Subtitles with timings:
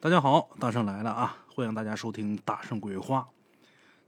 [0.00, 1.36] 大家好，大圣来了啊！
[1.52, 3.26] 欢迎大家收听大圣鬼话。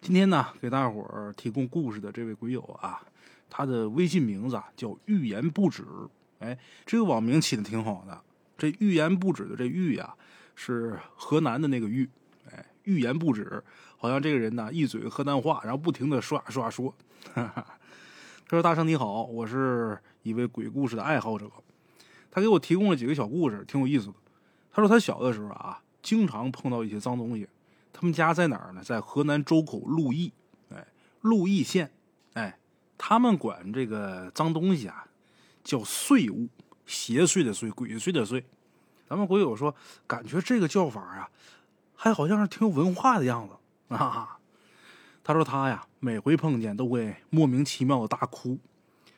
[0.00, 3.02] 今天呢，给大伙儿提供故事的这位鬼友啊，
[3.50, 5.84] 他的微信名字啊叫欲言不止。
[6.38, 6.56] 哎，
[6.86, 8.22] 这个网名起的挺好的。
[8.56, 10.14] 这欲言不止的这欲呀，
[10.54, 12.08] 是河南的那个欲。
[12.52, 13.60] 哎，欲言不止，
[13.96, 16.94] 好像这个人呢一嘴河南话，然后不停的刷刷说。
[17.34, 17.52] 他
[18.50, 21.50] 说：“大圣你好，我是一位鬼故事的爱好者。”
[22.30, 24.14] 他给我提供了几个小故事，挺有意思的。
[24.72, 27.48] 他说他小的时候啊，经常碰到一些脏东西。
[27.92, 28.82] 他们家在哪儿呢？
[28.82, 30.32] 在河南周口鹿邑，
[30.70, 30.86] 哎，
[31.20, 31.90] 鹿邑县，
[32.32, 32.58] 哎，
[32.96, 35.06] 他们管这个脏东西啊
[35.62, 36.48] 叫祟物，
[36.86, 38.42] 邪祟的祟，鬼祟的祟。
[39.06, 39.74] 咱们鬼友说，
[40.06, 41.28] 感觉这个叫法啊，
[41.94, 44.38] 还好像是挺有文化的样子啊。
[45.22, 48.58] 他说他呀，每回碰见都会莫名其妙的大哭。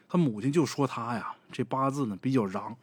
[0.09, 2.74] 他母亲就说他呀，这八字呢比较瓤，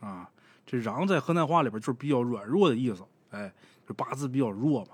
[0.00, 0.30] 啊。
[0.70, 3.52] 这“瓤”在河南话里边就是比较软弱的意思，哎，
[3.84, 4.92] 这八字比较弱嘛。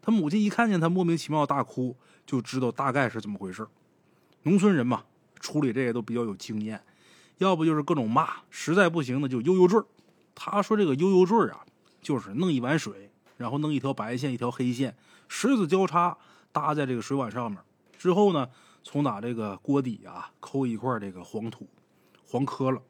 [0.00, 3.66] 他母亲一看见他莫名其妙大哭，就知道大概是怎么回事。
[4.44, 5.04] 农村人嘛，
[5.38, 6.82] 处理这些都比较有经验，
[7.36, 9.78] 要不就是各种骂，实在不行呢就悠悠坠
[10.34, 11.60] 他说这个悠悠坠啊，
[12.00, 14.96] 就是弄一碗水，然后弄一条白线，一条黑线，
[15.28, 16.16] 十字交叉
[16.50, 17.60] 搭在这个水碗上面，
[17.98, 18.48] 之后呢，
[18.82, 21.68] 从打这个锅底啊抠一块这个黄土，
[22.26, 22.80] 黄磕了。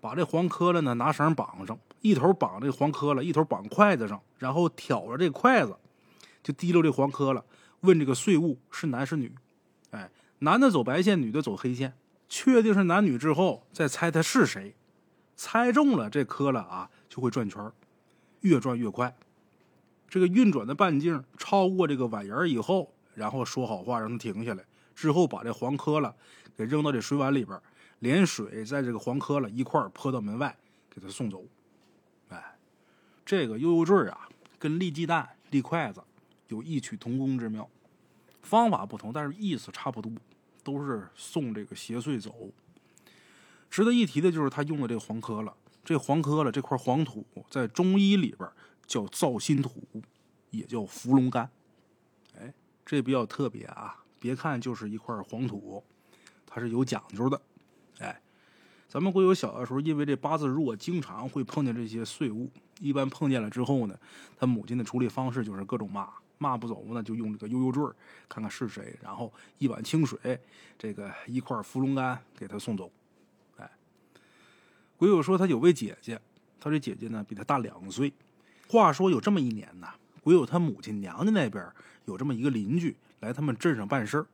[0.00, 5.76] 把这黄磕了呢，拿绳绑上，一头绑这黄磕了，一头绑筷子上，然后挑着这筷子，
[6.42, 7.44] 就提溜这黄磕了，
[7.80, 9.34] 问这个碎物是男是女？
[9.90, 10.10] 哎，
[10.40, 11.94] 男的走白线，女的走黑线，
[12.28, 14.74] 确定是男女之后，再猜他是谁。
[15.34, 17.70] 猜中了这磕了啊，就会转圈
[18.40, 19.16] 越转越快。
[20.08, 26.14] 这个运转的半径超过这个碗沿以后，然后说好话让他停下来，之后把这黄磕了
[26.56, 27.60] 给扔到这水碗里边。
[28.00, 30.56] 连水在这个黄磕了一块泼到门外，
[30.90, 31.44] 给他送走。
[32.28, 32.56] 哎，
[33.24, 36.02] 这个悠悠坠啊，跟立鸡蛋、立筷子
[36.48, 37.68] 有异曲同工之妙，
[38.42, 40.12] 方法不同，但是意思差不多，
[40.62, 42.50] 都是送这个邪祟走。
[43.70, 45.54] 值得一提的就是他用的这个黄磕了，
[45.84, 48.48] 这黄磕了这块黄土在中医里边
[48.86, 49.82] 叫造心土，
[50.50, 51.50] 也叫伏龙干。
[52.38, 52.54] 哎，
[52.86, 54.02] 这比较特别啊！
[54.20, 55.84] 别看就是一块黄土，
[56.44, 57.40] 它是有讲究的。
[58.88, 62.50] 咱们会有小的时候，因为这八字弱，经常会碰见这些碎物。
[62.80, 63.98] 一般碰见了之后呢，
[64.38, 67.84] 他母亲的处理方式就是各种骂，骂不走呢，就用这个悠悠坠
[68.28, 70.40] 看看是谁，然后一碗清水，
[70.78, 72.90] 这个一块芙蓉干给他送走。
[73.58, 73.70] 哎，
[74.96, 76.18] 鬼友说他有位姐姐，
[76.58, 78.10] 他这姐姐呢比他大两岁。
[78.68, 79.88] 话说有这么一年呢，
[80.22, 81.70] 鬼友他母亲娘家那边
[82.06, 84.26] 有这么一个邻居来他们镇上办事儿，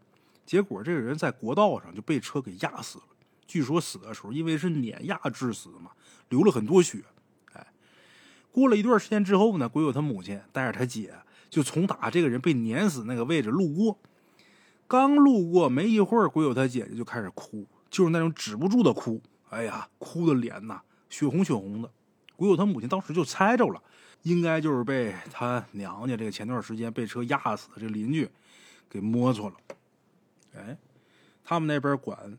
[0.46, 3.04] 结果这个人在国道上就被车给压死了。
[3.46, 5.92] 据说死的时候，因为是碾压致死嘛，
[6.28, 7.02] 流了很多血。
[7.52, 7.66] 哎，
[8.50, 11.14] 过了一段时间之后呢，鬼友他母亲带着他姐
[11.50, 13.98] 就从打这个人被碾死那个位置路过。
[14.86, 19.20] 刚路过没一会儿，鬼友他姐姐就开始哭，就是那种止不住的哭。
[19.50, 21.90] 哎呀，哭的脸呐，血红血红的。
[22.36, 23.82] 鬼友他母亲当时就猜着了，
[24.22, 28.28] 应该就是被他娘家这个前段时间被车压死的这邻居
[28.90, 29.56] 给摸错了。
[30.56, 30.76] 哎，
[31.44, 32.36] 他们那边管。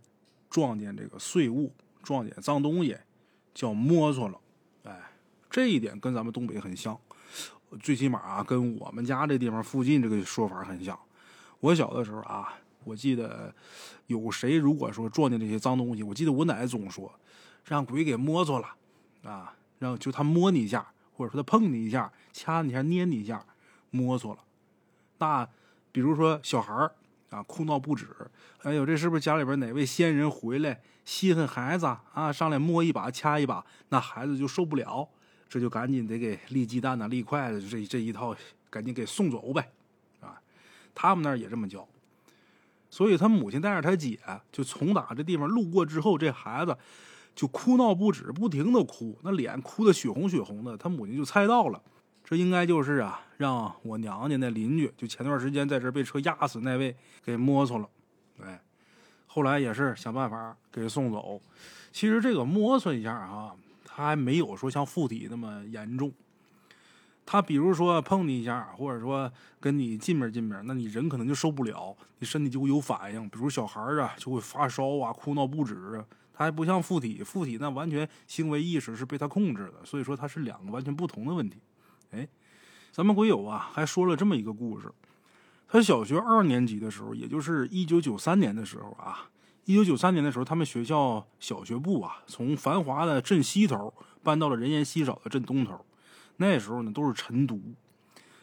[0.56, 1.70] 撞见这个碎物，
[2.02, 2.98] 撞见脏东西，
[3.54, 4.40] 叫摸索了。
[4.86, 5.12] 哎，
[5.50, 6.98] 这一点跟咱们东北很像，
[7.82, 10.98] 最起码啊，跟我们家这地方附近这个说法很像。
[11.60, 12.54] 我小的时候啊，
[12.86, 13.54] 我记得
[14.08, 17.14] 有谁如果说撞见这些脏东西，我记得我奶总说，
[17.66, 18.76] 让鬼给摸索了
[19.24, 23.46] 啊，让就他摸你一下，或者说他碰你一下，掐你一下，捏你一下，
[23.90, 24.40] 摸索了。
[25.18, 25.50] 那
[25.92, 26.90] 比如说小孩。
[27.30, 28.08] 啊，哭闹不止！
[28.64, 32.32] 哎呦，这是不是家里边哪位仙人回来稀罕孩子啊？
[32.32, 35.08] 上来摸一把、掐一把，那孩子就受不了，
[35.50, 38.36] 这就赶紧得给立鸡蛋呐、立筷子，这这一套
[38.70, 39.70] 赶紧给送走呗！
[40.22, 40.40] 啊，
[40.94, 41.88] 他们那儿也这么叫。
[42.90, 44.18] 所以他母亲带着他姐，
[44.52, 46.78] 就从打这地方路过之后，这孩子
[47.36, 50.78] 就哭闹不止，不停的哭，那脸哭的血红血红的。
[50.78, 51.82] 他母亲就猜到了。
[52.26, 57.88] 这应该就是啊，让我娘家那邻居，就前段时间在这被车压死那位给摸索了，
[58.36, 58.48] 对，
[59.28, 61.40] 后来也是想办法给送走。
[61.92, 63.56] 其实这个摸索一下啊，
[63.86, 66.12] 他还没有说像附体那么严重。
[67.28, 76.04] 他比如说碰你一下，或者说跟你近面近面，那你人可能就受不了，你身体就会有反应，比如小孩啊就会发烧啊，哭闹不止。
[76.34, 81.58] 他还不像附体，附体那完全行为意识是被他控制的，所以说他是两个完全不同的问题。
[82.16, 82.28] 哎，
[82.92, 84.90] 咱们鬼友啊，还说了这么一个故事。
[85.68, 89.30] 他小学二年级的时候，也就是一九九三年的时候啊，
[89.66, 95.86] 一九九三年的时候，他们学校小学部啊，从繁华的镇西头搬到了人烟稀少的镇东头。
[96.38, 97.60] 那时候呢都是晨读。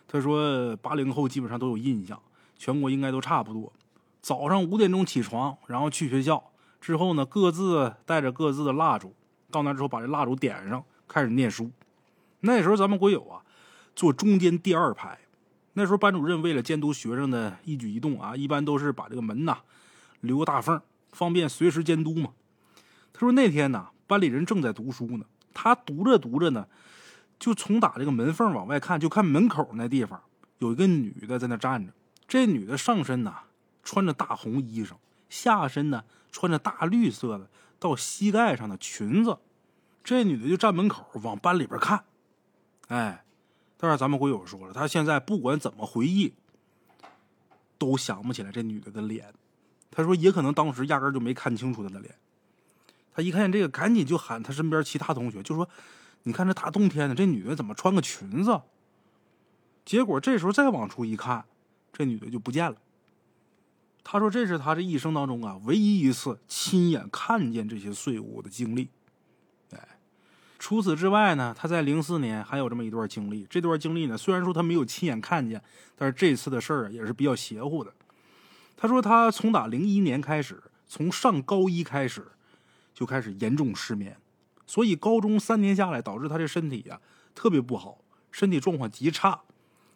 [0.09, 2.21] 他说八零后基本上都有印象，
[2.59, 3.73] 全国应该都差不多。
[4.21, 9.15] 早上五点钟起床，然后去学校，之后呢各自带着各自的蜡烛，
[9.51, 11.71] 到那之后把这蜡烛点上，开始念书。
[12.41, 13.43] 那时候咱们鬼友啊
[13.95, 15.19] 坐中间第二排。
[15.75, 19.59] 那时候班主任为了监督学生的一举一动啊，一般都是把这个门呐
[20.21, 20.81] 留个大缝，
[21.13, 22.33] 方便随时监督嘛。
[23.13, 25.25] 他说那天呢，班里人正在读书呢，
[25.55, 26.67] 他读着读着呢，
[27.39, 30.23] 就从打这个门缝往外看，就看门口那地方
[30.59, 31.93] 有一个女的在那站着。
[32.29, 33.45] 这女的上身呐
[33.83, 34.93] 穿着大红衣裳，
[35.31, 37.49] 下身呢穿着大绿色的
[37.79, 39.39] 到膝盖上的裙子。
[40.05, 42.05] 这女的就站门口往班里边看，
[42.89, 43.25] 哎。
[43.83, 46.33] 但是咱们鬼友说了，他现在不管怎么回忆，
[47.79, 49.35] 都想不起来这女的的脸。
[49.91, 52.15] 他说也可能当时压根就没看清楚她的脸。
[53.13, 55.69] 他一看见这个，赶紧就喊他身边其他同学，就说
[56.23, 58.63] ：“你看这大冬天的，这女的怎么穿个裙子？”
[59.85, 61.45] 结果这时候再往出一看，
[61.93, 62.77] 这女的就不见了。
[64.05, 68.91] 他说这是他这一生当中啊唯一一次亲眼看见这些碎物的经历。
[70.63, 73.45] 除此之外呢，他在零四年还有这么一段经历。
[73.51, 75.61] 这段经历呢，虽然说他没有亲眼看见，
[75.97, 77.93] 但是这次的事儿也是比较邪乎的。
[78.77, 82.25] 他说他从打零一年开始，从上高一开始
[82.95, 84.17] 就开始严重失眠，
[84.65, 87.01] 所以高中三年下来，导致他这身体呀
[87.35, 87.99] 特别不好，
[88.31, 89.41] 身体状况极差，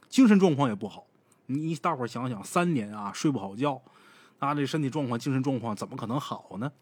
[0.09, 1.07] 精神状况也不好。
[1.47, 3.81] 你大伙想想，三年啊睡不好觉，
[4.41, 6.73] 那这身体状况、精神状况怎么可能好呢？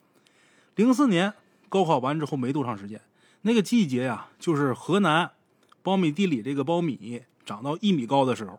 [0.77, 1.35] 零四年
[1.69, 2.99] 高考完之后没多长时间。
[3.47, 5.31] 那个季节呀，就是河南
[5.83, 8.59] 苞米地里这个苞米长到一米高的时候。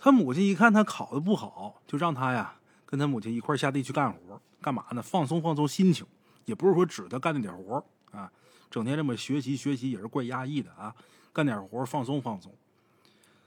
[0.00, 5.00] 他母亲一看他考的不好，就让他呀跟他母亲一块下地去干活，干嘛呢？
[5.00, 6.04] 放松放松心情，
[6.44, 8.28] 也不是说指他干那点活啊，
[8.68, 10.92] 整天这么学习学习也是怪压抑的啊，
[11.32, 12.52] 干点活放松放松。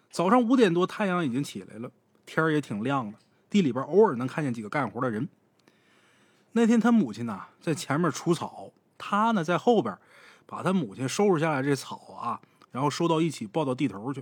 [0.10, 1.92] 早上五点多，太阳已经起来了，
[2.26, 3.18] 天也挺亮的，
[3.50, 5.28] 地里边偶尔能看见几个干活的人。
[6.54, 9.98] 那天他母亲呢在前面除草，他呢在后边。
[10.48, 14.22] 把他母亲收拾下来这草啊，然后收到一起抱到地头去。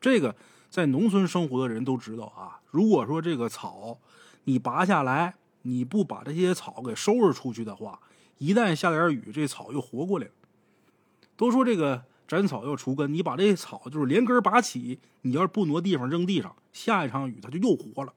[0.00, 0.36] 这个
[0.70, 2.60] 在农村生活的人都知道啊。
[2.70, 3.98] 如果说这个草
[4.44, 7.98] 你拔下来，你不把这些草给收拾出去的话，
[8.36, 10.32] 一旦下点雨，这草又活过来了。
[11.36, 18.14] 都说这个斩草要除根，你把这草就是连根拔起，你要是不挪地方扔地上，下一场雨它就又活了。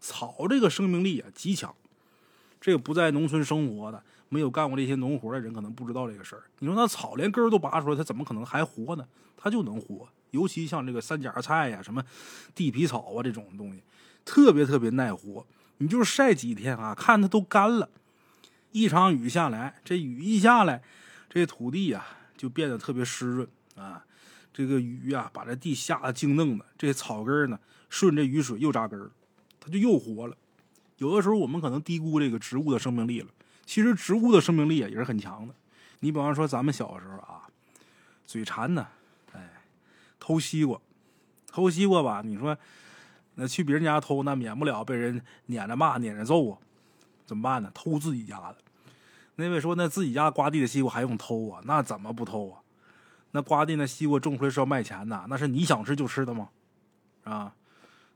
[0.00, 1.74] 草这个生命力啊极强，
[2.58, 4.02] 这个不在农村生活的。
[4.32, 6.44] 没有干过这些农活的人可能不知道这个事儿。
[6.60, 9.06] 你说那草连根儿都拔出来，它怎么可能还活呢？
[9.36, 10.08] 它就能活。
[10.30, 12.02] 尤其像这个三甲菜呀、什么
[12.54, 13.82] 地皮草啊这种东西，
[14.24, 15.46] 特别特别耐活。
[15.76, 17.90] 你就是晒几天啊，看它都干了。
[18.70, 20.82] 一场雨下来，这雨一下来，
[21.28, 22.02] 这土地呀
[22.34, 23.46] 就变得特别湿润
[23.76, 24.02] 啊。
[24.50, 29.10] 这个雨呀，把这地下的净嫩的，这草根呢顺着雨水又扎根儿，
[29.60, 30.34] 它就又活了。
[30.96, 33.28] 有的时候我们可能低估这个植物的生命力了。
[33.64, 35.54] 其实植物的生命力啊也是很强的。
[36.00, 37.42] 你比方说咱们小时候啊，
[38.26, 38.86] 嘴馋呢，
[39.32, 39.50] 哎，
[40.18, 40.80] 偷西瓜，
[41.48, 42.56] 偷西瓜吧，你说
[43.36, 46.58] 那去别人家偷，那免不了被人撵着骂、撵着揍啊，
[47.24, 47.70] 怎么办呢？
[47.72, 48.56] 偷自己家的。
[49.36, 51.62] 那位说那自己家瓜地的西瓜还用偷啊？
[51.64, 52.60] 那怎么不偷啊？
[53.30, 56.50] 那瓜地那西瓜种出来是要卖钱的，那是你想吃就吃的吗？
[57.24, 57.54] 啊？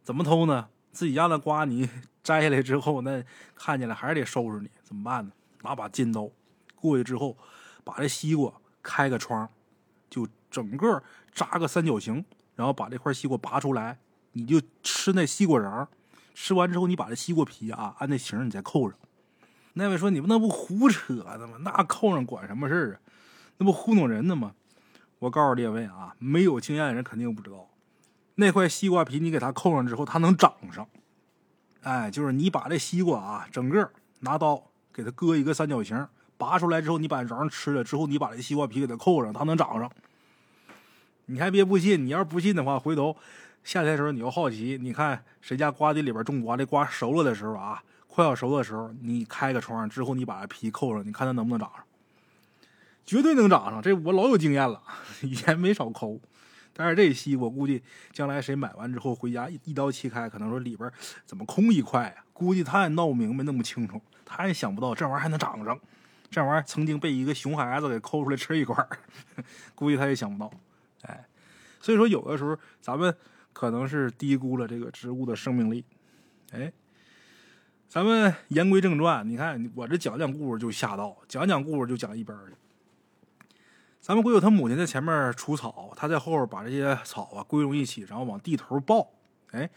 [0.03, 0.69] 怎么偷呢？
[0.97, 1.87] 自己家的瓜你
[2.25, 3.23] 摘下来之后，那
[3.55, 5.31] 看见了还是得收拾你，怎么办呢？
[5.63, 6.31] 拿把尖刀
[6.75, 7.37] 过去之后，
[7.85, 8.51] 把这西瓜
[8.83, 9.47] 开个窗，
[10.09, 11.03] 就整个
[11.35, 12.25] 扎个三角形，
[12.55, 13.99] 然后把这块西瓜拔出来，
[14.33, 15.87] 你就吃那西瓜瓤。
[16.35, 18.99] 吃完之后，你把这西瓜皮啊按那形你再扣上。
[19.75, 21.59] 那位说：“你们那不胡扯呢吗？
[21.61, 23.01] 那扣上管什么事儿啊？
[23.59, 24.55] 那不糊弄人呢吗？”
[25.21, 27.69] 我告诉列位啊，没有经验的人肯定不知道，
[28.37, 30.89] 那块西瓜皮你给它扣上之后，它能长上。
[31.83, 33.91] 哎，就是你把这西瓜啊整个
[34.21, 34.71] 拿刀。
[34.97, 39.93] 给它割一个三角形，拔出来之后，你把瓤吃了之后，你把这西瓜皮给它扣上，它能长上。
[41.27, 43.15] 你还别不信，你要是不信的话，回头
[43.63, 51.85] 夏天的时候你要好奇，你看谁家瓜地里边种瓜，这瓜熟了的时候啊，快要熟的时候，你开个窗之后，你把皮扣上，你看它能不能长上？
[53.05, 54.83] 绝对能长上，这我老有经验了，
[55.21, 56.19] 以前没少抠。
[56.79, 60.93] 但是这西瓜估计将来谁买完之后回家一刀切开，可能说里边
[61.25, 62.25] 怎么空一块啊？
[62.35, 63.99] 估计他也闹不明白那么清楚。
[64.27, 65.79] 他也想不到这玩意儿还能长上，
[66.31, 68.99] 这玩意儿曾经被一个熊孩子给抠出来吃一块儿，
[69.75, 70.53] 估计他也想不到。
[71.03, 71.25] 哎，
[71.81, 73.17] 所以说有的时候咱们
[73.55, 75.85] 可能是低估了这个植物的生命力。
[76.53, 76.71] 哎，
[77.89, 82.55] 咱们言归正传，你看我这讲讲故事就下道，讲讲故事就讲一边去。
[84.07, 89.11] 咱们鬼友他母亲在前面除草，他在后边把这些草啊归拢一起，然后往地头抱。
[89.51, 89.69] 哎，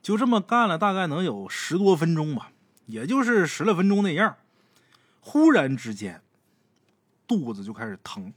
[0.00, 2.52] 就这么干了大概能有十多分钟吧，
[2.86, 4.36] 也就是十来分钟那样。
[5.18, 6.22] 忽然之间，
[7.26, 8.32] 肚子就开始疼。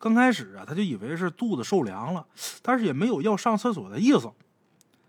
[0.00, 2.26] 刚开始啊，他就以为是肚子受凉了，
[2.60, 4.32] 但是也没有要上厕所的意思。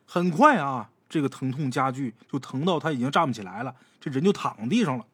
[0.06, 5.08] 很快啊，这个疼痛加剧，就疼到他已经站不起来了，这人就躺地上了。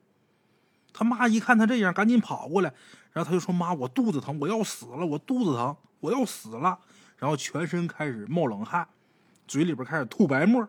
[0.92, 2.74] 他妈一看他这样，赶紧跑过来，
[3.14, 6.80] 然后他就说：“妈，我肚子疼，我要死了，我肚子疼，我要死了。”
[7.18, 8.88] 然后全身开始冒冷汗，
[9.48, 10.68] 嘴里边开始吐白沫，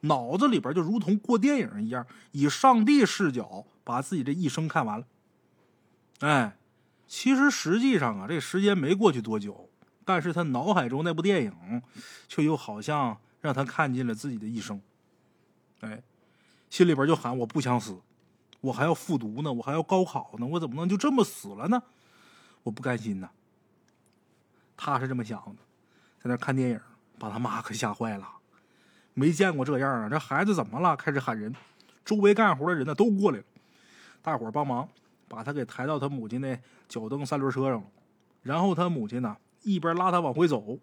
[0.00, 5.06] 脑子里边就如同过电影一样，以上帝视角把自己这一生看完了。
[6.20, 6.56] 哎。
[7.14, 9.68] 其实实际上啊，这时间没过去多久，
[10.02, 11.82] 但是他脑海中那部电影，
[12.26, 14.80] 却又好像让他看尽了自己的一生。
[15.80, 16.02] 哎，
[16.70, 18.00] 心里边就喊：“我不想死，
[18.62, 21.82] 我还要复读呢，我还要高考呢，我怎么能就这么死了呢？
[22.62, 23.28] 我不甘心呐！”
[24.74, 25.62] 他是这么想的，
[26.22, 26.80] 在那看电影，
[27.18, 28.26] 把他妈可吓坏了，
[29.12, 30.08] 没见过这样啊！
[30.08, 30.96] 这孩子怎么了？
[30.96, 31.54] 开始喊人，
[32.04, 33.44] 周围干活的人呢都过来了，
[34.22, 34.88] 大伙帮忙。
[35.28, 37.86] 把他给抬到他母亲那脚蹬三轮车上了，
[38.42, 40.78] 然后他母亲呢一边拉他往回走，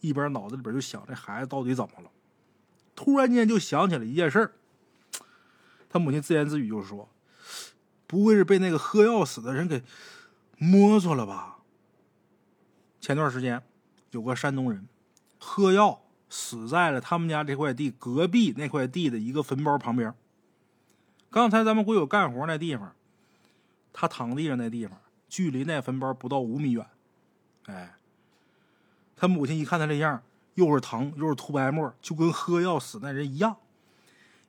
[0.00, 2.10] 一边脑子里边就想这孩子到底怎么了。
[2.96, 4.52] 突然间就想起了一件事，
[5.88, 7.08] 他母亲自言自语就是说
[8.06, 9.82] ：“不会是被那个喝药死的人给
[10.58, 11.58] 摸着了吧？”
[13.00, 13.62] 前段时间
[14.10, 14.86] 有个山东人
[15.38, 20.14] 喝药死在了他们家这块地隔壁那块地的一个坟包旁边。
[21.30, 22.94] 刚才咱们鬼友干活那地方。
[23.96, 26.84] 他躺地上那地方，距离那坟包不到五米远。
[27.66, 27.94] 哎，
[29.14, 30.20] 他母亲一看他这样，
[30.54, 33.56] 又是疼又是吐白沫，就跟喝药死那人一样。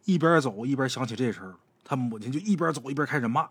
[0.05, 1.55] 一边走一边想起这事儿，
[1.85, 3.47] 他母亲就一边走一边开始骂。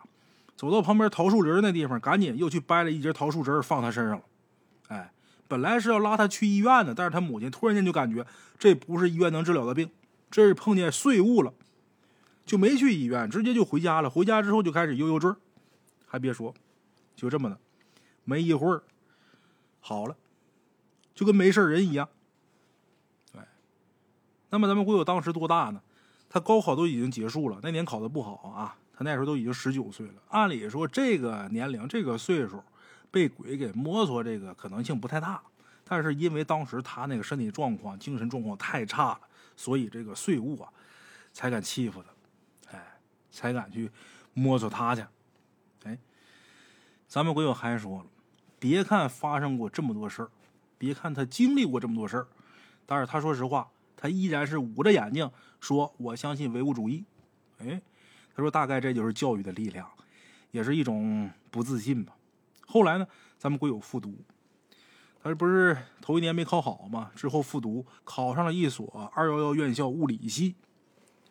[0.57, 4.25] 走到旁边桃树林那地方，赶紧又去掰了一截桃树枝放他身上了。
[4.87, 5.13] 哎，
[5.49, 8.25] 本来是要拉他去医院的，但是他母亲突然间就感觉
[8.57, 9.91] 这不是医院能治疗的病，
[10.31, 11.53] 这是碰见碎物了，
[12.47, 14.09] 就没去医院，直接就回家了。
[14.09, 15.33] 回家之后就开始悠悠坠
[16.07, 16.55] 还别说，
[17.17, 17.59] 就这么的，
[18.23, 18.85] 没一会儿
[19.81, 20.17] 好了，
[21.17, 22.09] 就跟没事人一样。
[23.37, 23.45] 哎，
[24.51, 25.81] 那么咱们鬼友当时多大呢？
[26.35, 30.15] 他高考都已经结束了，那年考的不好啊，他那时候都已经十九岁了。
[30.31, 32.61] 按理说这个年龄、这个岁数，
[33.09, 35.41] 被鬼给摸索，这个可能性不太大。
[35.85, 39.21] 但是因为当时他那个身体状况、精神状况太差了，
[39.55, 40.69] 所以这个碎物啊，
[41.33, 42.85] 才敢欺负他，哎，
[43.31, 43.89] 才敢去
[44.33, 45.05] 摸索他去。
[45.85, 45.97] 哎
[47.07, 48.07] 咱们鬼友还说了，
[48.59, 50.31] 别看发生过这么多事儿，
[50.79, 52.27] 别看他经历过这么多事儿，
[52.87, 53.71] 但是他说实话，
[54.05, 55.31] 他依然是捂着眼睛
[55.61, 57.07] 说：“我相信唯物主义。”
[57.57, 57.81] 哎，
[58.37, 59.89] 他说大概这就是教育的力量，
[60.51, 62.15] 也是一种不自信吧。
[62.67, 63.09] 后来呢，
[63.39, 64.15] 咱们鬼友复读，
[65.23, 67.13] 他不是头一年没考好吗？
[67.17, 70.55] 之后复读，考上了一所二幺幺院校物理系，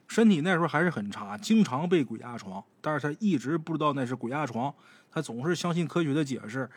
[0.08, 4.74] 身体那时候还是很差，经常被鬼压床，但是他一直不知道那是鬼压床。
[5.12, 6.68] 他总是相信科学的解释，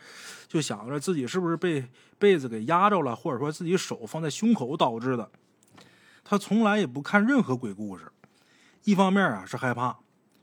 [0.47, 1.89] 就想着自己是不是被
[2.19, 5.27] 被子给压着了，或者说自己手放在胸口导致的。
[6.29, 8.11] 他从来也不看任何鬼故事，
[8.83, 9.97] 一方面啊是害怕，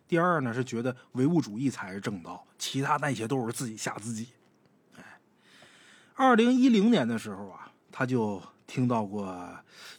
[0.08, 4.28] 第二呢是觉得唯物主义才是正道，其他那些都是自己吓自己。
[4.96, 5.20] 哎，
[6.14, 9.46] 二零一零年的时候啊，他就听到过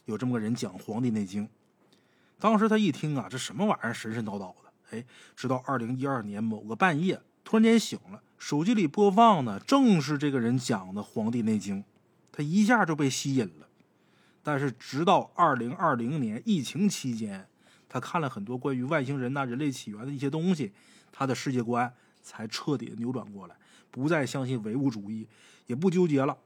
[0.05, 1.45] 有这么个人讲《黄帝内经》，
[2.39, 7.21] 当时他一听啊，这什么玩意儿神神叨叨的，哎，直到二零一二年某个半夜。
[7.43, 11.83] 突然间醒了，手机里播放的正是这个人讲的《黄帝内经》，
[12.31, 13.67] 他一下就被吸引了。
[14.45, 17.47] 但是直到二零二零年疫情期间，
[17.89, 20.71] 他看了很多关于外星人呐、人类起源的一些东西，
[21.11, 23.55] 他的世界观才彻底扭转过来，
[23.89, 25.27] 不再相信唯物主义，
[25.65, 26.37] 也不纠结了。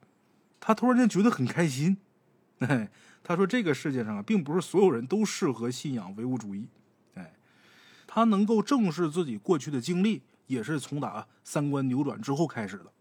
[0.62, 1.98] 他突然间觉得很开心。
[2.60, 2.90] 哎，
[3.22, 6.70] 他说这个世界上啊，并不是所有人都适合信仰唯物主义。
[7.16, 7.34] 哎，
[8.08, 10.24] 他能够正视自己过去的经历。
[10.50, 12.92] 也是从打三观扭转之后开始的，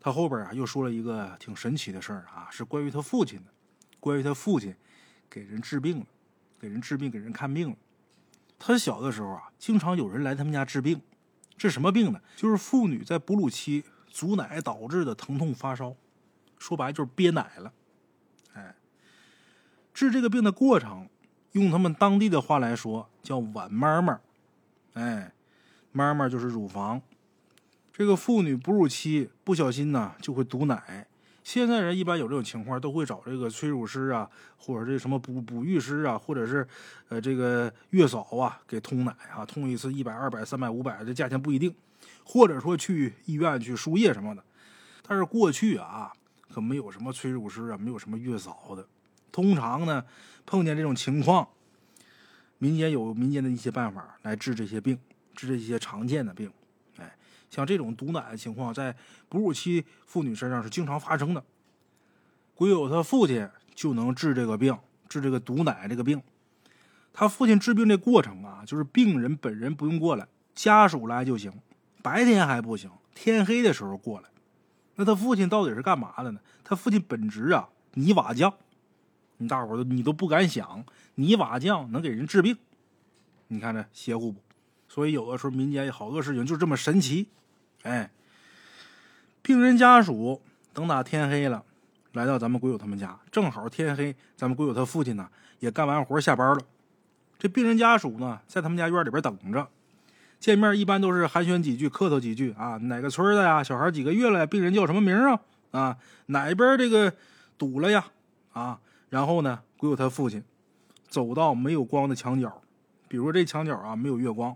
[0.00, 3.52] 他后边啊又说了一个挺神奇的事儿啊，是关于他父亲的，
[4.00, 4.74] 关于他父亲
[5.28, 6.06] 给人治病了，
[6.58, 7.76] 给人治病给人看病了。
[8.58, 11.00] 他小的时候啊，经常有人来他们家治病，
[11.56, 12.20] 治什么病呢？
[12.34, 15.94] 就是妇女在哺乳期阻奶导致的疼痛发烧，
[16.58, 17.72] 说白就是憋奶了。
[18.54, 18.74] 哎，
[19.92, 21.08] 治这个病的过程，
[21.52, 24.20] 用他们当地的话来说叫“晚妈妈”，
[24.94, 25.32] 哎。
[25.92, 27.02] 妈妈就是乳房，
[28.00, 31.06] 这个妇女哺乳期不小心呢就会堵奶。
[31.44, 34.26] 现在人一般有这种情况都会找这个催乳师啊，
[34.56, 36.66] 或者这什么哺哺育师啊，或者是
[37.10, 41.74] 呃这个月嫂啊给通奶啊，通一次一百、二百、三百、五百，这价钱不一定。
[42.24, 44.42] 或者说去医院去输液什么的。
[45.06, 46.10] 但是过去啊，
[46.48, 48.88] 可没有什么催乳师啊，没有什么月嫂的。
[49.30, 50.02] 通常呢，
[50.46, 51.46] 碰见这种情况，
[52.56, 54.98] 民间有民间的一些办法来治这些病，
[55.34, 56.50] 治这些常见的病。
[57.50, 58.96] 像这种堵奶的情况，在
[59.28, 61.44] 哺乳期妇女身上是经常发生的。
[62.54, 64.78] 鬼友他父亲就能治这个病，
[65.08, 66.22] 治这个堵奶这个病。
[67.12, 71.52] 他父亲治病这过程啊，就是病人本人不用过来，家属来就行。
[72.02, 74.28] 白天还不行，天黑的时候过来。
[74.94, 76.40] 那他父亲到底是干嘛的呢？
[76.62, 78.54] 他父亲本职啊，泥瓦匠。
[79.38, 82.56] 你大伙儿都你都不敢想，泥瓦匠能给人治病，
[83.48, 84.40] 你看这邪乎不？
[84.92, 87.28] 所以有的时候民间有好多事情就这么神奇。
[87.84, 88.10] 哎，
[89.40, 90.42] 病人家属
[90.74, 91.64] 等打天黑了，
[92.12, 95.28] 来到咱们鬼友他们家，正好天黑，咱们鬼友他父亲呢
[95.60, 96.60] 也干完活下班了。
[97.38, 99.68] 这病人家属呢在他们家院里边等着，
[100.40, 103.62] 见面一般都是寒暄几句，客套几句啊，哪个村的呀？
[103.62, 104.44] 小孩几个月了？
[104.44, 105.40] 病人叫什么名啊？
[105.70, 107.14] 啊，哪边这个
[107.56, 108.04] 堵了呀？
[108.52, 108.80] 啊？
[109.08, 110.42] 然后呢，鬼友他父亲
[111.08, 112.60] 走到没有光的墙角，
[113.08, 114.54] 比如这墙角啊没有月光，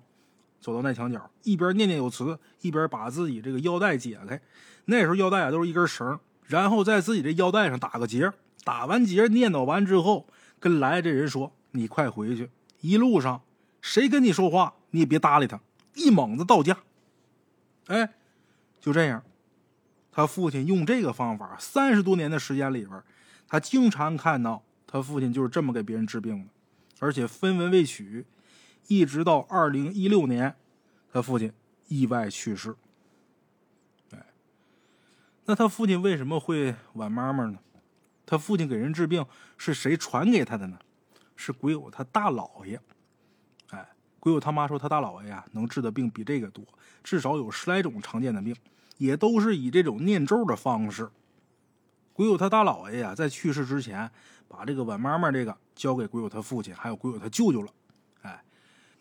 [0.64, 4.40] 走到那墙角，一边念念有词，一边把自己这个腰带解开。
[4.86, 8.32] 那时候腰带啊都是一根绳，然后在自己这腰带上打个结，
[8.64, 10.26] 打完结念叨完之后，
[10.58, 12.48] 跟来这人说：“你快回去，
[12.80, 13.42] 一路上
[13.82, 15.60] 谁跟你说话，你也别搭理他，
[15.96, 16.78] 一猛子到家。”
[17.88, 18.14] 哎，
[18.80, 19.22] 就这样，
[20.10, 23.02] 他父亲用这个方法，三十多年的时间里边。
[23.46, 26.48] 他经常看到他父亲就是这么给别人治病的，
[27.00, 28.24] 而且分文未取，
[28.86, 30.54] 一直到二零一六年，
[31.12, 31.52] 他父亲
[31.88, 32.74] 意外去世。
[34.12, 34.26] 哎，
[35.46, 37.58] 那他父亲为什么会晚妈妈呢？
[38.26, 39.24] 他父亲给人治病
[39.58, 40.78] 是谁传给他的呢？
[41.36, 42.80] 是鬼友他大姥爷。
[43.70, 43.88] 哎，
[44.20, 46.64] 鬼友他妈说他大姥爷呀能治的病比这个多，
[47.02, 48.54] 至少有十来种常见的病，
[48.98, 51.10] 也都是以这种念咒的方式。
[52.12, 54.10] 鬼友他大姥爷呀，在去世之前，
[54.46, 57.72] 把这个晚妈妈这个交给鬼友他父亲，还有鬼友他舅舅了。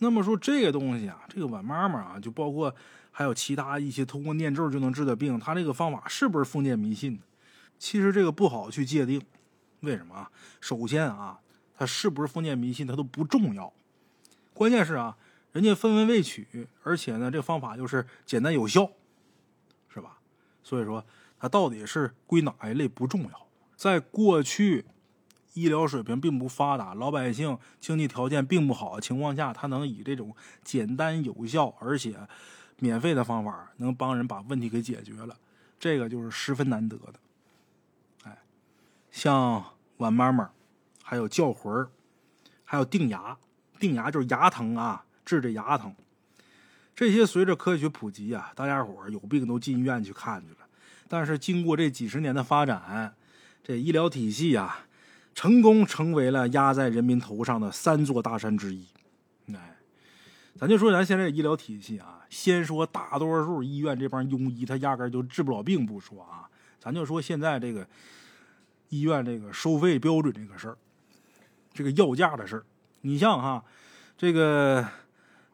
[0.03, 2.75] 那么说这个东西啊，这个晚妈妈啊，就包括
[3.09, 7.19] 还有其他一些通过念咒就能治的病，他这个方法是不是封建迷信？
[7.79, 9.19] 其实这个不好去界定。
[9.79, 10.29] 为什么啊？
[10.61, 11.39] 首先啊，
[11.75, 13.73] 它是不是封建迷信，它都不重要。
[14.53, 15.17] 关键是啊，
[15.53, 18.91] 人家分文未取，而且呢，这个方法又是简单有效，
[19.89, 20.19] 是吧？
[20.61, 21.03] 所以说。
[21.39, 24.85] 它到底是归哪一类不重要，在过去
[25.53, 32.15] 医疗水平并不发达、老百姓经济条件并不好的情况下，他能以这种简单有效而且
[32.79, 35.35] 免费的方法，能帮人把问题给解决了，
[35.79, 37.13] 这个就是十分难得的。
[38.23, 38.37] 哎，
[39.11, 39.63] 像
[39.97, 40.49] 晚妈妈，
[41.03, 41.89] 还有叫魂儿，
[42.65, 43.37] 还有定牙，
[43.79, 45.95] 定牙就是牙疼啊，治这牙疼。
[46.95, 50.57] 这些随着科学普及啊，大家伙有病都进医院去看去了。
[51.07, 53.15] 但是经过这几十年的发展，
[53.63, 54.85] 这医疗体系啊，
[55.33, 58.85] 成功成为了压在人民头上的三座大山之一。
[59.53, 59.77] 哎，
[60.57, 66.47] 咱就说咱现在医疗体系啊，先说大多数医院这帮庸医，他压根就治不了病不说啊，
[66.79, 67.87] 咱就说现在这个
[68.89, 70.77] 医院这个收费标准这个事儿，
[71.73, 72.63] 这个药价的事儿，
[73.01, 73.63] 你像哈，
[74.17, 74.87] 这个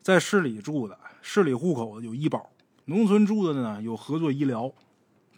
[0.02, 2.52] 在市里住的、市里户口有医保，
[2.86, 4.72] 农村住的呢有合作医疗。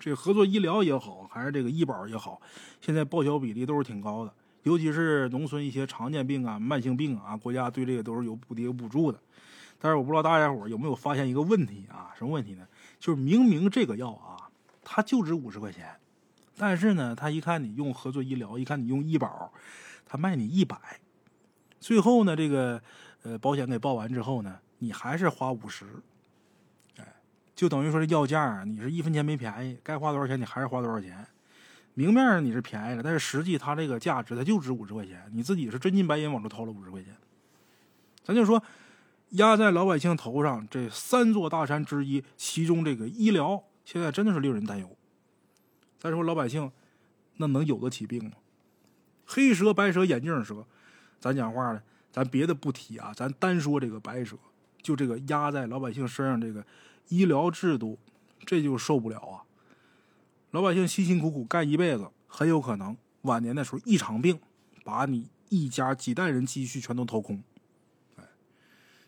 [0.01, 2.41] 这合作医疗也好，还是这个医保也好，
[2.81, 4.33] 现在报销比例都是挺高的。
[4.63, 9.19] 尤其是农村一些常见病啊、慢性病啊，国家对这个都是有补贴有补助的。
[9.79, 12.11] 但是我不知道大家伙有没有发现一个问题啊？
[12.17, 12.67] 什么问题呢？
[12.99, 14.49] 就是明明这个药啊，
[14.83, 15.87] 它就值五十块钱，
[16.57, 19.53] 但是呢，他一看你用合作医疗，一看你用医保，
[20.05, 20.77] 他卖你一百。
[21.79, 22.81] 最后呢，这个
[23.21, 25.85] 呃保险给报完之后呢，你还是花五十。
[27.61, 31.23] 就等于说这要价，你是一分钱没便宜，该花多少钱你还是花多少钱。
[31.93, 37.15] 明面上你是便宜了，但是实际它这个价值它就值五十块钱，你自己是真金白银往出掏了五十块钱。
[38.23, 38.63] 咱就说
[39.33, 44.97] 压在老百姓头上这三座大山之一，其中这个医疗现在真的是令人担忧。
[45.99, 46.71] 再说老百姓
[47.37, 48.31] 那能有得起病吗？
[49.27, 50.65] 黑蛇、白蛇、眼镜蛇，
[51.19, 54.35] 咱讲话呢，咱别的不提啊，咱单说这个白蛇，
[54.81, 56.65] 就这个压在老百姓身上这个。
[57.11, 57.99] 医疗制度，
[58.45, 59.43] 这就受不了啊！
[60.51, 64.39] 老百姓辛辛苦苦干一辈子，很有可能晚年的时候一场病，
[64.85, 67.43] 把你一家几代人积蓄全都掏空。
[68.15, 68.23] 哎，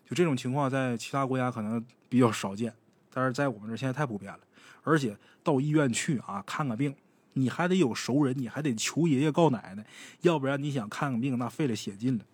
[0.06, 2.74] 就这种情况，在其他国家可能比较少见，
[3.10, 4.40] 但是在我们这现在太普遍了。
[4.84, 6.94] 而且到医院去啊，看个病，
[7.32, 9.88] 你还得有熟人，你还得求爷爷告奶奶，
[10.20, 12.26] 要不然你想看个病，那费了血劲了。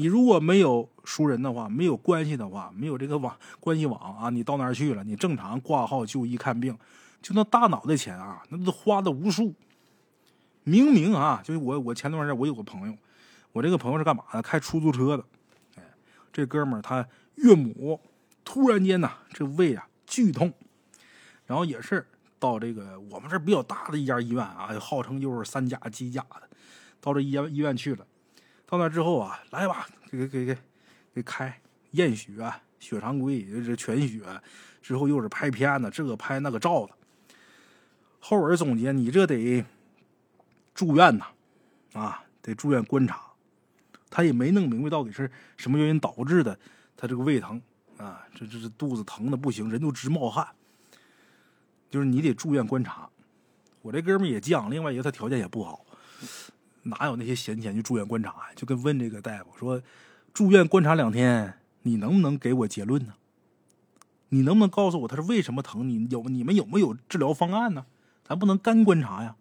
[0.00, 6.74] 你如果没有熟人的话，没有关系的话，没有这个网关系网啊，你到那儿去了，你正常挂号就医看病，
[7.20, 9.52] 就那大脑袋钱啊，那都花的无数。
[10.64, 12.96] 明明啊，就是我我前段时间我有个朋友，
[13.52, 14.40] 我这个朋友是干嘛的？
[14.40, 15.24] 开出租车的。
[15.76, 15.82] 哎，
[16.32, 18.00] 这哥们儿他岳母
[18.42, 20.50] 突然间呐，这胃啊剧痛，
[21.44, 22.06] 然后也是
[22.38, 26.48] 到这个我们这比较大的一家医院啊，号称又是三甲几甲的，
[27.02, 28.06] 到这医院医院去了。
[28.70, 30.58] 到那之后啊，来吧，给给给给
[31.16, 32.32] 给开验血、
[32.78, 34.20] 血常规，这全血，
[34.80, 36.94] 之后又是拍片子，这个拍那个照的。
[38.20, 39.62] 后边总结，你这得。
[40.72, 41.26] 住院呐，
[41.92, 43.20] 啊，得住院观察。
[44.08, 46.58] 他也没弄明白到底是什么原因导致的，
[46.96, 47.60] 他这个胃疼
[47.98, 50.46] 啊，这这这肚子疼的不行，人都直冒汗。
[51.90, 53.06] 就是你得住院观察。
[53.82, 55.84] 我这哥们也犟，另外一个他条件也不好，
[56.82, 58.46] 哪有那些闲钱去住院观察呀？
[58.56, 59.82] 就跟问这个大夫说，
[60.32, 63.14] 住院观察两天，你能不能给我结论呢？
[64.30, 65.88] 你能不能告诉我他是为什么疼？
[65.88, 67.86] 你有你们有没有治疗方案呢？
[68.24, 69.36] 咱不能干观察呀。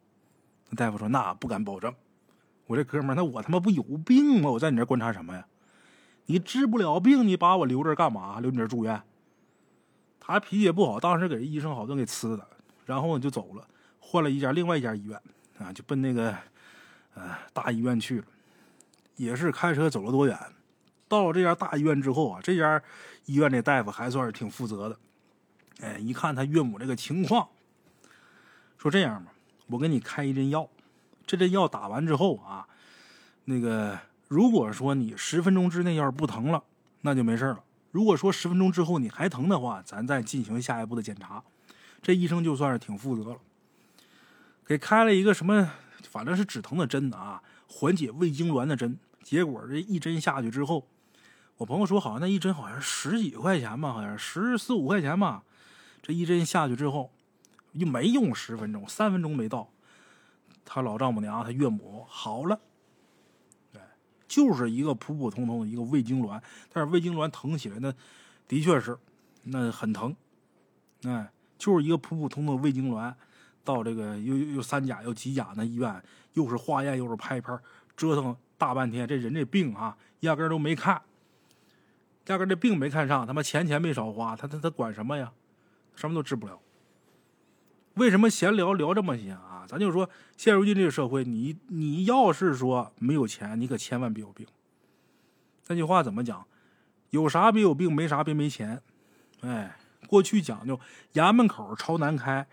[0.76, 1.94] 大夫说：“那不敢保证。”
[2.68, 4.52] 我这哥们儿，那我他妈不有病吗？
[4.52, 5.46] 我在你这观察什么呀？
[6.26, 8.40] 你治不了病，你把我留这干嘛？
[8.40, 9.02] 留你这住院？
[10.20, 12.48] 他脾气也不好，当时给医生好顿给呲的，
[12.86, 13.68] 然后呢就走了，
[14.00, 15.20] 换了一家另外一家医院
[15.58, 16.38] 啊，就奔那个
[17.20, 18.26] 呃大医院去了。
[19.18, 20.40] 也是开车走了多远？
[21.10, 22.82] 到了这家大医院之后啊，这家
[23.26, 24.98] 医院这大夫还算是挺负责的。
[25.82, 27.50] 哎，一看他岳母这个情况，
[28.78, 29.34] 说这样吧。
[29.68, 30.70] 我给你开一针药，
[31.26, 32.66] 这针药打完之后啊，
[33.46, 36.64] 那个如果说你十分钟之内要是不疼了，
[37.02, 37.64] 那就没事了。
[37.92, 41.44] 如果说十分钟之后你还疼的话，咱再进行下一步的检查。
[42.02, 43.38] 这医生就算是挺负责了，
[44.66, 45.72] 给开了一个什么，
[46.04, 48.98] 反正是止疼的针啊，缓解胃痉挛的针。
[49.24, 50.88] 结果这一针下去之后，
[51.58, 55.44] 我朋友说好像那一针好像十几块钱吧，好像十四五块钱吧。
[56.02, 57.12] 这一针下去之后。
[57.74, 59.70] 又没用十分钟，三分钟没到，
[60.66, 62.60] 他老丈母娘，他岳母好了，
[63.72, 63.80] 对，
[64.28, 66.42] 就是一个普普通通的一个胃痉挛，
[66.74, 67.94] 但是胃痉挛疼起来那
[68.48, 68.98] 的确是
[69.44, 70.16] 那很疼，
[71.04, 73.14] 哎，就是一个普普通通的胃痉挛，
[73.64, 76.02] 到这个又又又三甲又几甲那医院，
[76.34, 77.58] 又是化验又是拍片，
[77.96, 81.02] 折腾大半天，这人这病啊，压根都没看，
[82.28, 85.32] 压根这病没看上，他妈钱钱没少花，他他他管什么呀？
[85.96, 86.60] 什么都治不了。
[87.96, 89.66] 为什么闲聊聊这么些啊？
[89.68, 94.48] 咱就说，现如今这个社会，你你要是说没有钱，你可千万别有病。
[95.68, 96.46] 那句话怎么讲？
[97.10, 98.82] 有啥别有病，没啥别没钱。
[99.42, 100.80] 哎，过去讲究
[101.14, 102.48] 衙门口朝南开，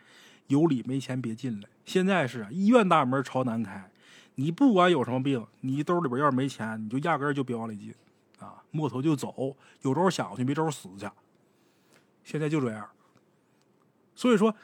[0.48, 1.68] 有理没钱别进来。
[1.85, 3.90] 现在是医院大门朝南开，
[4.35, 7.94] 你不管有什么病，你兜里边要是没钱，你就压根就别往里进
[8.38, 9.56] 啊，摸头就走。
[9.82, 11.09] 有招想去，没招死去。
[12.24, 12.88] 现在就这样。
[14.14, 14.54] 所以说。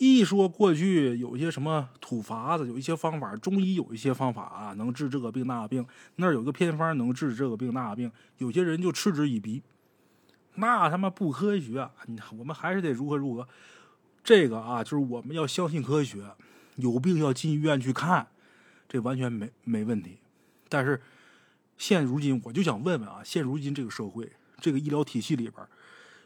[0.00, 9.60] 一说过去有一些什么土法子，有一些方法，中医有一些方法啊，能治这个病那个病，那儿有个偏方能治这个病那个病，有些人就嗤之以鼻，
[10.54, 11.90] 那他妈不科学。
[12.38, 13.48] 我们还是得如何如何，
[14.28, 16.22] 这个啊，就是我们要相信科学，
[16.76, 18.26] 有病要进医院去看，
[18.86, 20.18] 这完全没没问题。
[20.68, 21.00] 但是
[21.78, 25.66] 现如今，我就想问问啊，现如今这个社会，这个医疗体系里边，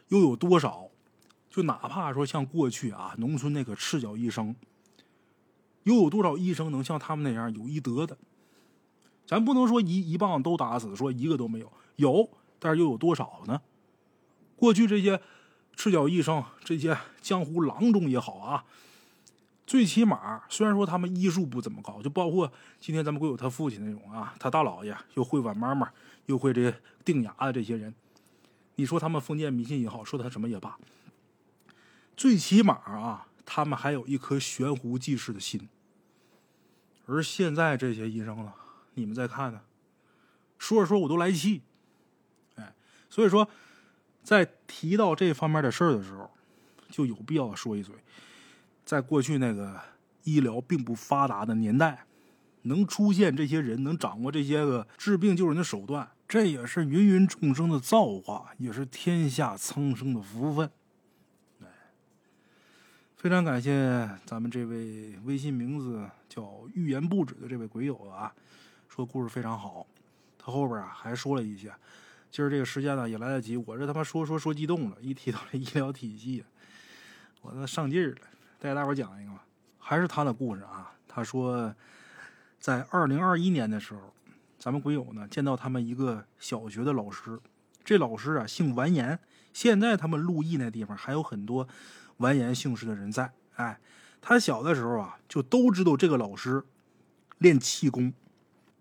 [0.09, 0.89] 又有多少？
[1.49, 4.53] 就哪怕说像过去啊，农村那个赤脚医生，
[5.83, 8.17] 又有多少医生能像他们那样有医德的？
[9.25, 13.61] 咱不能说一一棒都打死，说一个都没有，有，但是又有多少呢？
[14.57, 15.21] 过去这些
[15.75, 18.63] 赤脚医生，这些江湖郎中也好啊，
[19.65, 25.91] 最起码虽然说他们医术不怎么高，就包括今天咱们会有他父亲那种啊，他大老爷又会挽妈妈，
[26.27, 27.93] 又会这定牙的这些人，
[28.75, 30.77] 你说他们封建迷信也好，说他什么也罢。
[32.15, 35.67] 最起码啊，他们还有一颗悬壶济世的心。
[37.05, 38.53] 而现在这些医生了，
[38.93, 39.61] 你们再看呢，
[40.57, 41.61] 说着说我都来气。
[42.55, 42.73] 哎，
[43.09, 43.49] 所以说，
[44.23, 46.31] 在提到这方面的事儿的时候，
[46.89, 47.93] 就有必要说一嘴。
[48.85, 49.79] 在过去那个
[50.23, 52.05] 医疗并不发达的年代，
[52.63, 60.69] 能出现这些人，能掌握这些个治病救人的手段，这也是芸芸众生的造化，也是天下苍生的福分。
[63.15, 68.33] 非常感谢咱们这位微信名字叫“欲言不止”的这位鬼友啊，
[68.89, 69.87] 说故事非常好。
[70.37, 71.73] 他后边啊还说了一些，
[72.33, 76.43] 今儿这个时间呢也来得及，我这他妈说说说激动了，一提到这医疗体系，
[77.43, 78.21] 我那上劲儿了。
[78.59, 79.45] 再给大伙讲一个吧，
[79.77, 80.91] 还是他的故事啊。
[81.07, 81.71] 他说，
[82.59, 84.11] 在二零二一年的时候，
[84.57, 87.39] 咱们鬼友呢见到他们一个小学的老师，
[87.83, 89.19] 这老师啊姓完颜，
[89.53, 91.67] 现在他们陆邑那地方还有很多
[92.17, 93.31] 完颜姓氏的人在。
[93.57, 93.79] 哎，
[94.19, 96.63] 他小的时候啊就都知道这个老师
[97.37, 98.11] 练气功。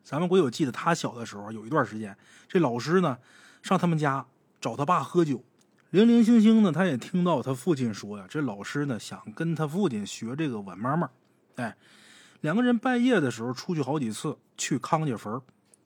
[0.05, 2.17] 咱们鬼友记得他小的时候有一段时间，
[2.49, 3.19] 这老师呢
[3.63, 4.27] 上他们家
[4.61, 5.43] 找他爸喝酒，
[5.91, 11.09] 零零星星呢他也听到他父亲说呀，这老师呢想跟他父亲学这个稳妈妈。
[11.57, 11.77] 哎，
[12.41, 15.41] 两个人半夜的时候出去好几次去康家坟，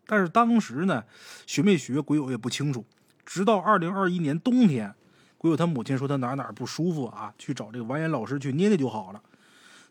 [0.06, 1.04] 但是当时呢
[1.46, 2.84] 学没学鬼友也不清楚。
[3.24, 4.94] 直到二零二一年冬天，
[5.36, 9.20] 鬼友他母亲说他哪哪不舒服啊，去找这个完颜老师去捏捏就好了。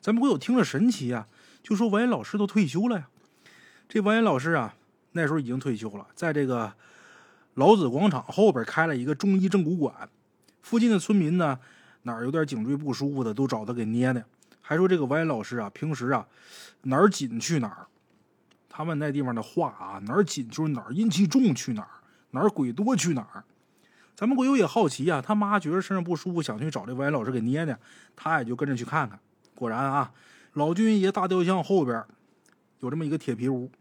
[0.02, 1.28] 咱们鬼友听着神奇啊，
[1.62, 3.10] 就说完颜老师都退休了呀。
[3.88, 4.74] 这王岩老师啊，
[5.12, 6.74] 那时候已经退休了，在这个
[7.54, 10.10] 老子广场后边开了一个中医正骨馆。
[10.62, 11.60] 附近的村民呢，
[12.02, 14.26] 哪儿有点颈椎不舒服的，都找他给捏捏。
[14.62, 16.28] 还说这个王岩老师啊，平时啊
[16.82, 17.86] 哪儿紧去哪儿。
[18.68, 21.90] 他们那地方的话啊，哪儿紧就是哪儿阴气重去哪儿，
[22.32, 23.44] 哪儿鬼多去哪儿。
[24.16, 27.78] 咱们鬼友也好奇啊，他妈觉得身上不舒服，想去找这王岩老师给捏捏，
[28.16, 29.20] 他也就跟着去看看。
[29.54, 30.12] 果然啊，
[30.54, 32.04] 老君爷大雕像后边。
[32.86, 33.72] 有这么一个铁皮屋，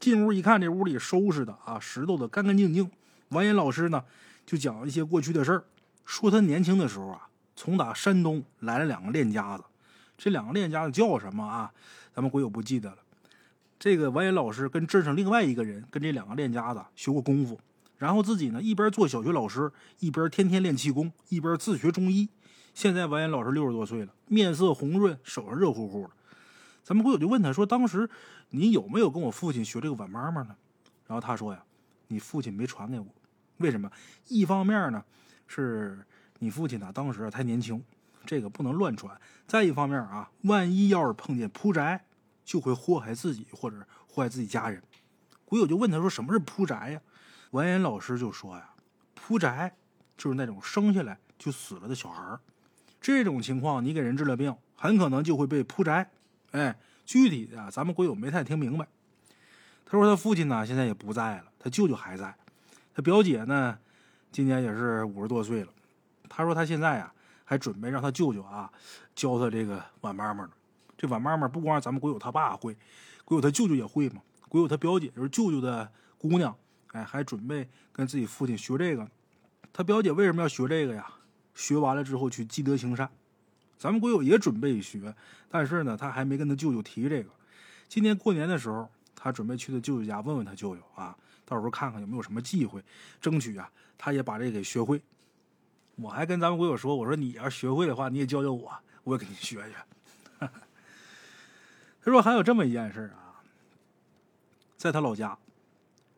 [0.00, 2.90] 进屋一看，这屋里收拾的啊，拾掇的干干净净。
[3.28, 4.02] 完颜老师呢，
[4.44, 5.64] 就讲一些过去的事儿，
[6.04, 9.62] 说他年轻的时候啊，从打山东来了两个练家子，
[10.16, 11.70] 这两个练家子叫什么啊？
[12.12, 12.96] 咱们鬼友不记得了。
[13.78, 17.60] 这个完颜老师跟镇上另外一个人跟这两个练家子学过功夫，
[17.96, 22.28] 然后自己呢一边做小学老师，一边天天练气功，一边自学中医。
[22.74, 26.10] 现在完颜老师六十多岁了，面色红润，手上热乎乎的。
[26.88, 28.08] 咱们鬼友就问他说：“当时
[28.48, 30.56] 你有没有跟我父亲学这个晚妈妈呢？”
[31.06, 31.62] 然后他说：“呀，
[32.06, 33.06] 你父亲没传给我，
[33.58, 33.92] 为什么？
[34.28, 35.04] 一方面呢，
[35.46, 36.02] 是
[36.38, 37.84] 你父亲呢当时太年轻，
[38.24, 39.14] 这个不能乱传；
[39.46, 42.02] 再一方面啊，万一要是碰见扑宅，
[42.42, 44.82] 就会祸害自己或者祸害自己家人。”
[45.44, 47.02] 鬼友就问他说：“什么是扑宅呀？”
[47.52, 48.70] 完颜老师就说：“呀，
[49.14, 49.76] 扑宅
[50.16, 52.38] 就是那种生下来就死了的小孩
[52.98, 56.10] 这种情况你给人治了病，很可能就会被扑宅。”
[56.58, 58.86] 哎，具体的咱们鬼友没太听明白。
[59.86, 62.34] 他说他父亲呢现在也不在了，他舅舅还在。
[62.92, 63.78] 他表姐呢
[64.32, 65.68] 今年也是五十多岁了。
[66.28, 68.70] 他说他现在啊还准备让他舅舅啊
[69.14, 70.50] 教他这个晚妈妈呢。
[70.96, 72.76] 这晚妈妈不光咱们鬼友他爸会，
[73.24, 74.20] 鬼友他舅舅也会嘛。
[74.48, 76.56] 鬼友他表姐就是舅舅的姑娘，
[76.88, 79.08] 哎，还准备跟自己父亲学这个。
[79.72, 81.06] 他表姐为什么要学这个呀？
[81.54, 83.08] 学完了之后去积德行善。
[83.78, 85.14] 咱们鬼友也准备学，
[85.48, 87.30] 但是呢，他还没跟他舅舅提这个。
[87.88, 92.82] 今年过年的时候，他准备去他舅舅家问问他舅舅啊，到时候看看有没有什么机会，
[93.20, 95.00] 争取啊，他也把这给学会。
[95.94, 98.72] 我还跟咱们鬼友说，我说你要学会的话，你也教教我，
[99.04, 99.74] 我也给你学学。
[102.00, 103.38] 他说还有这么一件事啊，
[104.76, 105.38] 在他老家，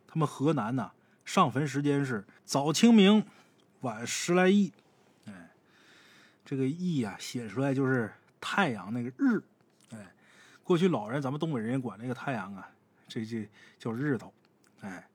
[0.06, 0.90] 他们河南呢，
[1.24, 3.24] 上坟时间是早清明，
[3.80, 4.72] 晚十来亿。
[6.50, 9.40] 这个“羿呀，写出来就是太阳那个日，
[9.92, 10.12] 哎，
[10.64, 12.68] 过去老人咱们东北人也管那个太阳啊，
[13.06, 14.34] 这这叫日头，
[14.80, 15.08] 哎，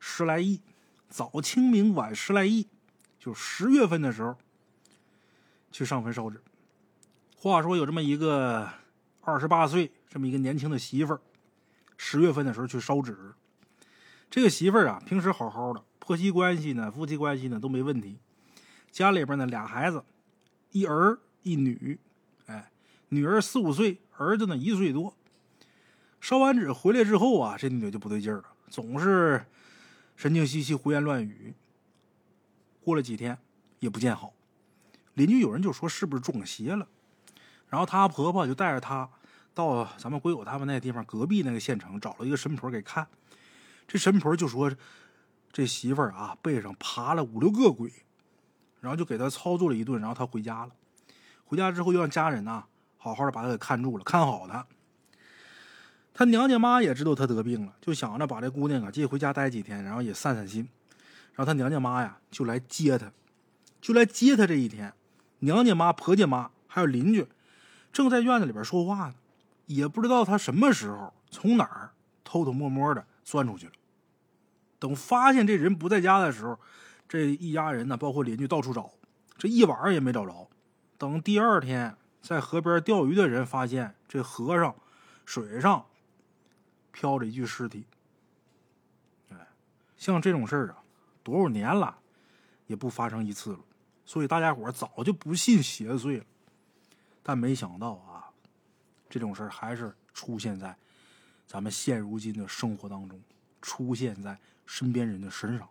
[0.00, 0.60] 十来亿，
[1.08, 2.66] 早清明晚十来亿，
[3.16, 4.36] 就十月份的时候
[5.70, 6.42] 去上坟烧纸。
[7.36, 8.68] 话说有这么一个
[9.20, 11.20] 二十八岁这么一个年轻的媳妇儿，
[11.96, 13.16] 十月份的时候去烧纸。
[14.28, 18.18] 这个媳妇儿啊，平时好好的，婆媳关系呢，夫妻关系呢都没问题，
[18.90, 20.02] 家里边呢俩孩子。
[20.72, 21.98] 一儿一女，
[22.46, 22.70] 哎，
[23.10, 25.14] 女儿四五岁，儿子呢一岁多。
[26.20, 29.44] 烧完纸回来之后啊，这女的就不对劲儿了，总是
[30.16, 31.54] 神经兮兮、胡言乱语。
[32.82, 33.38] 过了几天
[33.80, 34.32] 也不见好，
[35.14, 36.88] 邻居有人就说是不是中邪了？
[37.68, 39.08] 然后她婆婆就带着她
[39.52, 43.06] 到咱们鬼友他们那地方隔壁那个县城找了一个神婆给看。
[43.86, 44.72] 这神婆就说
[45.52, 47.92] 这媳妇儿啊背上爬了五六个鬼。
[48.82, 50.72] 然后就给他操作了一顿，然后他回家了。
[51.44, 52.64] 回家之后，又让家人呐
[52.98, 54.66] 好好的把他给看住了，看好他。
[56.12, 60.68] 他娘家妈也知道他得病了，就想着把这姑娘啊接回家待几天，然后也散散心。
[61.34, 63.12] 然后他娘家妈呀就来接他，
[63.80, 64.92] 就来接他这一天，
[65.38, 67.24] 娘家妈、婆家妈还有邻居
[67.92, 69.14] 正在院子里边说话呢，
[69.66, 71.92] 也不知道他什么时候从哪儿
[72.24, 73.72] 偷偷摸摸的钻出去了。
[74.80, 76.58] 等发现这人不在家的时候。
[77.12, 78.90] 这一家人呢，包括邻居，到处找，
[79.36, 80.48] 这一晚上也没找着。
[80.96, 84.74] 等第二天，在河边钓鱼的人发现，这河上
[85.26, 85.84] 水上
[86.90, 87.84] 漂着一具尸体。
[89.28, 89.36] 哎，
[89.98, 90.82] 像这种事儿啊，
[91.22, 91.98] 多少年了
[92.66, 93.60] 也不发生一次了。
[94.06, 96.24] 所以大家伙早就不信邪祟了。
[97.22, 98.32] 但没想到啊，
[99.10, 100.74] 这种事儿还是出现在
[101.46, 103.20] 咱们现如今的生活当中。
[103.60, 105.68] 出现在身边人的身上。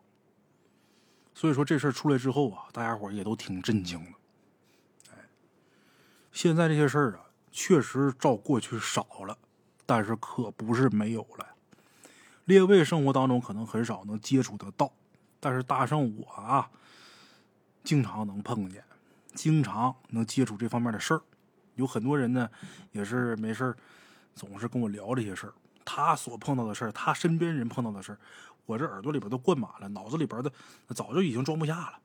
[1.34, 4.12] 所以说这事儿出来之后啊，大家伙也都挺震惊的。
[5.12, 5.18] 哎，
[6.32, 9.38] 现在这些事儿啊，确实照过去少了，
[9.86, 11.48] 但是可不是没有了。
[12.46, 14.92] 列位生活当中可能很少能接触得到，
[15.40, 16.70] 但是大圣我啊，
[17.84, 18.84] 经常能碰见，
[19.34, 21.22] 经常能接触这方面的事儿。
[21.76, 22.50] 有很多人呢，
[22.92, 23.74] 也是没事
[24.36, 25.54] 总是跟我聊这些事儿。
[25.86, 28.20] 他所碰到的事儿，他身边人碰到的事儿，
[28.66, 30.52] 我这耳朵里边都灌满了，脑子里边的
[30.94, 32.00] 早就已经装不下了。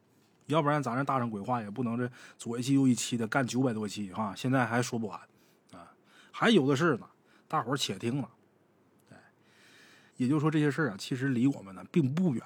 [0.46, 5.18] 要不然咱这大圣鬼话也不能这左一期右一期的干九百多期哈，现在还说不完
[5.72, 5.92] 啊，
[6.30, 7.06] 还有的是呢，
[7.48, 8.30] 大伙儿且听了。
[9.10, 9.16] 哎，
[10.16, 12.42] 也就是说这些事儿啊，其实离我们呢并不远，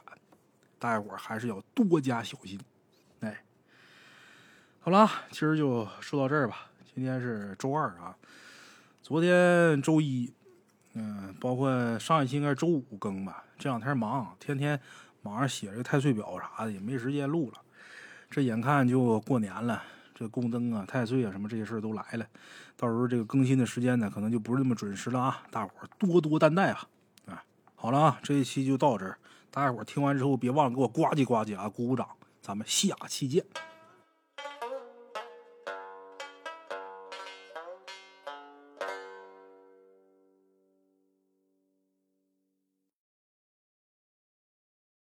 [0.78, 2.58] 大家伙儿还是要多加小心。
[3.20, 3.44] 哎，
[4.80, 6.70] 好了，今儿就说到这儿吧。
[6.94, 8.16] 今天是周二啊，
[9.02, 10.32] 昨天周一，
[10.94, 13.44] 嗯，包括上一期应该是周五更吧。
[13.58, 14.80] 这两天忙，天天
[15.22, 17.58] 网上写这个太岁表啥的，也没时间录了。
[18.28, 19.82] 这眼看就过年了，
[20.14, 22.26] 这宫灯啊、太岁啊什么这些事儿都来了，
[22.76, 25.42] 到时候这个更新的时间呢，可能就不是那么准时了啊。
[25.50, 26.88] 大伙儿多多担待啊！
[27.26, 29.18] 啊，好了啊，这一期就到这儿，
[29.50, 32.08] 大家伙儿听完之后别忘了给我呱唧呱唧啊，鼓鼓掌，
[32.40, 33.44] 咱们下期见。